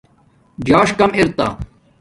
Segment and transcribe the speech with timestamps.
[0.67, 1.47] ژاݽ کمک اِرتہ